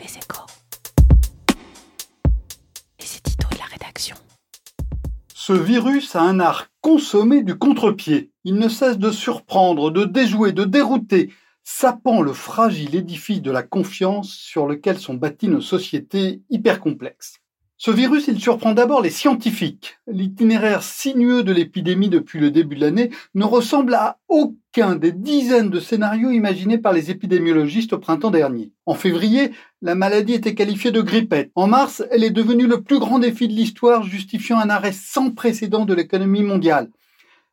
Les 0.00 0.16
échos. 0.16 0.46
Et 2.98 3.04
c'est 3.04 3.22
Tito 3.22 3.48
de 3.52 3.58
la 3.58 3.64
rédaction. 3.64 4.16
Ce 5.34 5.52
virus 5.52 6.16
a 6.16 6.22
un 6.22 6.40
art 6.40 6.68
consommé 6.80 7.42
du 7.42 7.58
contre-pied. 7.58 8.30
Il 8.44 8.54
ne 8.54 8.68
cesse 8.70 8.96
de 8.96 9.10
surprendre, 9.10 9.90
de 9.90 10.04
déjouer, 10.04 10.52
de 10.52 10.64
dérouter, 10.64 11.34
sapant 11.64 12.22
le 12.22 12.32
fragile 12.32 12.94
édifice 12.94 13.42
de 13.42 13.50
la 13.50 13.62
confiance 13.62 14.32
sur 14.32 14.66
lequel 14.66 14.98
sont 14.98 15.14
bâties 15.14 15.48
nos 15.48 15.60
sociétés 15.60 16.40
hyper 16.48 16.80
complexes. 16.80 17.39
Ce 17.82 17.90
virus, 17.90 18.28
il 18.28 18.38
surprend 18.38 18.74
d'abord 18.74 19.00
les 19.00 19.08
scientifiques. 19.08 19.96
L'itinéraire 20.06 20.82
sinueux 20.82 21.42
de 21.42 21.50
l'épidémie 21.50 22.10
depuis 22.10 22.38
le 22.38 22.50
début 22.50 22.76
de 22.76 22.82
l'année 22.82 23.08
ne 23.34 23.44
ressemble 23.44 23.94
à 23.94 24.18
aucun 24.28 24.96
des 24.96 25.12
dizaines 25.12 25.70
de 25.70 25.80
scénarios 25.80 26.30
imaginés 26.30 26.76
par 26.76 26.92
les 26.92 27.10
épidémiologistes 27.10 27.94
au 27.94 27.98
printemps 27.98 28.30
dernier. 28.30 28.70
En 28.84 28.92
février, 28.92 29.52
la 29.80 29.94
maladie 29.94 30.34
était 30.34 30.54
qualifiée 30.54 30.90
de 30.90 31.00
grippette. 31.00 31.52
En 31.54 31.68
mars, 31.68 32.04
elle 32.10 32.22
est 32.22 32.28
devenue 32.28 32.66
le 32.66 32.82
plus 32.82 32.98
grand 32.98 33.18
défi 33.18 33.48
de 33.48 33.54
l'histoire, 33.54 34.02
justifiant 34.02 34.58
un 34.58 34.68
arrêt 34.68 34.92
sans 34.92 35.30
précédent 35.30 35.86
de 35.86 35.94
l'économie 35.94 36.42
mondiale. 36.42 36.90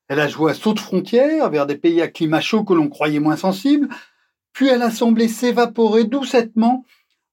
Elle 0.10 0.20
a 0.20 0.28
joué 0.28 0.52
à 0.52 0.56
saut 0.56 0.74
de 0.74 0.82
frontières 0.82 1.50
vers 1.50 1.66
des 1.66 1.78
pays 1.78 2.02
à 2.02 2.10
climat 2.10 2.42
chaud 2.42 2.66
que 2.66 2.74
l'on 2.74 2.90
croyait 2.90 3.22
moins 3.22 3.38
sensibles, 3.38 3.88
puis 4.52 4.68
elle 4.68 4.82
a 4.82 4.92
semblé 4.92 5.30
s'évaporer 5.30 6.04
doucettement 6.04 6.84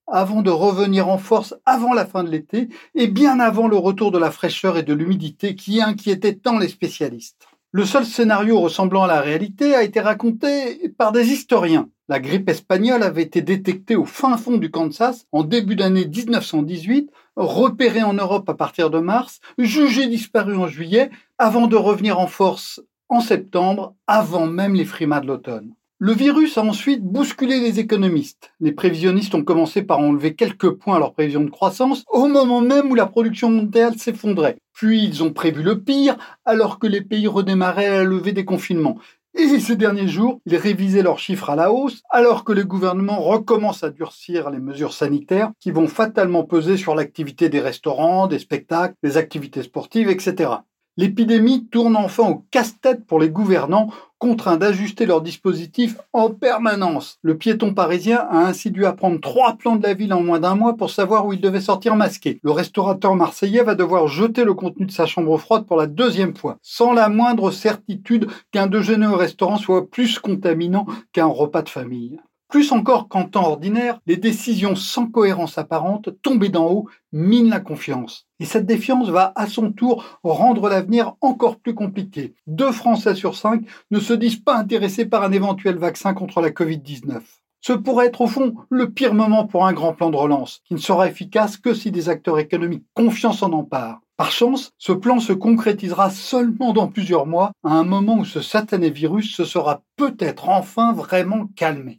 avant 0.06 0.42
de 0.42 0.50
revenir 0.50 1.08
en 1.08 1.18
force 1.18 1.54
avant 1.66 1.94
la 1.94 2.06
fin 2.06 2.24
de 2.24 2.30
l'été 2.30 2.68
et 2.94 3.06
bien 3.06 3.40
avant 3.40 3.68
le 3.68 3.76
retour 3.76 4.10
de 4.10 4.18
la 4.18 4.30
fraîcheur 4.30 4.76
et 4.76 4.82
de 4.82 4.94
l'humidité 4.94 5.54
qui 5.54 5.80
inquiétait 5.80 6.34
tant 6.34 6.58
les 6.58 6.68
spécialistes. 6.68 7.48
Le 7.72 7.84
seul 7.84 8.04
scénario 8.04 8.60
ressemblant 8.60 9.02
à 9.02 9.08
la 9.08 9.20
réalité 9.20 9.74
a 9.74 9.82
été 9.82 10.00
raconté 10.00 10.88
par 10.90 11.10
des 11.10 11.32
historiens. 11.32 11.88
La 12.08 12.20
grippe 12.20 12.48
espagnole 12.48 13.02
avait 13.02 13.22
été 13.22 13.42
détectée 13.42 13.96
au 13.96 14.04
fin 14.04 14.36
fond 14.36 14.58
du 14.58 14.70
Kansas 14.70 15.26
en 15.32 15.42
début 15.42 15.74
d'année 15.74 16.06
1918, 16.06 17.10
repérée 17.34 18.02
en 18.02 18.12
Europe 18.12 18.48
à 18.48 18.54
partir 18.54 18.90
de 18.90 19.00
mars, 19.00 19.40
jugée 19.58 20.06
disparue 20.06 20.56
en 20.56 20.68
juillet, 20.68 21.10
avant 21.38 21.66
de 21.66 21.76
revenir 21.76 22.20
en 22.20 22.28
force 22.28 22.80
en 23.08 23.20
septembre, 23.20 23.94
avant 24.06 24.46
même 24.46 24.74
les 24.74 24.84
frimas 24.84 25.20
de 25.20 25.26
l'automne. 25.26 25.74
Le 26.06 26.12
virus 26.12 26.58
a 26.58 26.62
ensuite 26.62 27.02
bousculé 27.02 27.60
les 27.60 27.80
économistes. 27.80 28.52
Les 28.60 28.72
prévisionnistes 28.72 29.34
ont 29.34 29.42
commencé 29.42 29.80
par 29.80 30.00
enlever 30.00 30.34
quelques 30.34 30.68
points 30.68 30.96
à 30.96 30.98
leur 30.98 31.14
prévision 31.14 31.40
de 31.40 31.48
croissance 31.48 32.04
au 32.10 32.26
moment 32.26 32.60
même 32.60 32.90
où 32.90 32.94
la 32.94 33.06
production 33.06 33.48
mondiale 33.48 33.96
s'effondrait. 33.96 34.58
Puis 34.74 35.02
ils 35.02 35.22
ont 35.22 35.32
prévu 35.32 35.62
le 35.62 35.80
pire 35.80 36.18
alors 36.44 36.78
que 36.78 36.86
les 36.86 37.00
pays 37.00 37.26
redémarraient 37.26 37.86
à 37.86 37.94
la 37.94 38.04
levée 38.04 38.32
des 38.32 38.44
confinements. 38.44 38.98
Et 39.32 39.58
ces 39.58 39.76
derniers 39.76 40.06
jours, 40.06 40.42
ils 40.44 40.58
révisaient 40.58 41.02
leurs 41.02 41.18
chiffres 41.18 41.48
à 41.48 41.56
la 41.56 41.72
hausse 41.72 42.02
alors 42.10 42.44
que 42.44 42.52
le 42.52 42.64
gouvernement 42.64 43.22
recommence 43.22 43.82
à 43.82 43.88
durcir 43.88 44.50
les 44.50 44.60
mesures 44.60 44.92
sanitaires 44.92 45.52
qui 45.58 45.70
vont 45.70 45.88
fatalement 45.88 46.44
peser 46.44 46.76
sur 46.76 46.94
l'activité 46.94 47.48
des 47.48 47.60
restaurants, 47.60 48.26
des 48.26 48.38
spectacles, 48.38 48.94
des 49.02 49.16
activités 49.16 49.62
sportives, 49.62 50.10
etc. 50.10 50.50
L'épidémie 50.96 51.66
tourne 51.66 51.96
enfin 51.96 52.28
au 52.30 52.44
casse-tête 52.52 53.04
pour 53.04 53.18
les 53.18 53.28
gouvernants, 53.28 53.90
contraints 54.18 54.56
d'ajuster 54.56 55.06
leurs 55.06 55.22
dispositifs 55.22 55.96
en 56.12 56.30
permanence. 56.30 57.18
Le 57.22 57.36
piéton 57.36 57.74
parisien 57.74 58.18
a 58.30 58.46
ainsi 58.46 58.70
dû 58.70 58.86
apprendre 58.86 59.20
trois 59.20 59.54
plans 59.54 59.74
de 59.74 59.82
la 59.82 59.94
ville 59.94 60.14
en 60.14 60.22
moins 60.22 60.38
d'un 60.38 60.54
mois 60.54 60.76
pour 60.76 60.90
savoir 60.90 61.26
où 61.26 61.32
il 61.32 61.40
devait 61.40 61.60
sortir 61.60 61.96
masqué. 61.96 62.38
Le 62.44 62.52
restaurateur 62.52 63.16
marseillais 63.16 63.64
va 63.64 63.74
devoir 63.74 64.06
jeter 64.06 64.44
le 64.44 64.54
contenu 64.54 64.86
de 64.86 64.92
sa 64.92 65.06
chambre 65.06 65.36
froide 65.36 65.66
pour 65.66 65.76
la 65.76 65.88
deuxième 65.88 66.36
fois, 66.36 66.58
sans 66.62 66.92
la 66.92 67.08
moindre 67.08 67.50
certitude 67.50 68.28
qu'un 68.52 68.68
déjeuner 68.68 69.08
au 69.08 69.16
restaurant 69.16 69.58
soit 69.58 69.90
plus 69.90 70.20
contaminant 70.20 70.86
qu'un 71.12 71.26
repas 71.26 71.62
de 71.62 71.68
famille. 71.68 72.20
Plus 72.48 72.72
encore 72.72 73.08
qu'en 73.08 73.24
temps 73.24 73.48
ordinaire, 73.48 74.00
les 74.06 74.16
décisions 74.16 74.76
sans 74.76 75.06
cohérence 75.06 75.58
apparente, 75.58 76.10
tombées 76.22 76.50
d'en 76.50 76.70
haut, 76.70 76.88
minent 77.12 77.50
la 77.50 77.60
confiance. 77.60 78.26
Et 78.38 78.44
cette 78.44 78.66
défiance 78.66 79.08
va 79.08 79.32
à 79.34 79.46
son 79.46 79.72
tour 79.72 80.18
rendre 80.22 80.68
l'avenir 80.68 81.14
encore 81.20 81.58
plus 81.58 81.74
compliqué. 81.74 82.34
Deux 82.46 82.72
Français 82.72 83.14
sur 83.14 83.34
cinq 83.34 83.62
ne 83.90 83.98
se 83.98 84.12
disent 84.12 84.42
pas 84.42 84.56
intéressés 84.56 85.06
par 85.06 85.22
un 85.22 85.32
éventuel 85.32 85.78
vaccin 85.78 86.14
contre 86.14 86.40
la 86.40 86.50
Covid-19. 86.50 87.20
Ce 87.60 87.72
pourrait 87.72 88.08
être 88.08 88.20
au 88.20 88.26
fond 88.26 88.54
le 88.68 88.90
pire 88.90 89.14
moment 89.14 89.46
pour 89.46 89.66
un 89.66 89.72
grand 89.72 89.94
plan 89.94 90.10
de 90.10 90.16
relance, 90.16 90.60
qui 90.66 90.74
ne 90.74 90.78
sera 90.78 91.08
efficace 91.08 91.56
que 91.56 91.72
si 91.72 91.90
des 91.90 92.10
acteurs 92.10 92.38
économiques 92.38 92.84
confiants 92.92 93.32
s'en 93.32 93.52
emparent. 93.52 94.00
Par 94.18 94.30
chance, 94.30 94.70
ce 94.78 94.92
plan 94.92 95.18
se 95.18 95.32
concrétisera 95.32 96.10
seulement 96.10 96.72
dans 96.72 96.88
plusieurs 96.88 97.26
mois, 97.26 97.52
à 97.64 97.72
un 97.72 97.84
moment 97.84 98.18
où 98.18 98.24
ce 98.24 98.42
satané 98.42 98.90
virus 98.90 99.34
se 99.34 99.44
sera 99.44 99.82
peut-être 99.96 100.50
enfin 100.50 100.92
vraiment 100.92 101.46
calmé. 101.56 101.96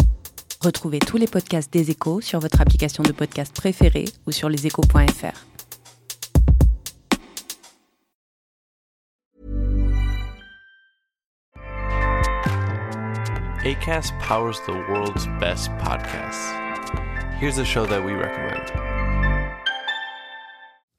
Retrouvez 0.65 0.97
tous 0.97 1.17
les 1.17 1.27
podcasts 1.27 1.71
des 1.71 1.91
échos 1.91 2.21
sur 2.21 2.39
votre 2.39 2.59
application 2.59 3.03
de 3.03 3.11
podcast 3.11 3.55
préférée 3.55 4.05
ou 4.25 4.31
sur 4.31 4.49
leséchos.fr. 4.49 5.45
ACAST 13.63 14.11
powers 14.19 14.59
the 14.65 14.73
world's 14.89 15.27
best 15.39 15.69
podcasts. 15.77 16.51
Here's 17.39 17.59
a 17.59 17.65
show 17.65 17.85
that 17.85 18.03
we 18.03 18.13
recommend. 18.13 18.84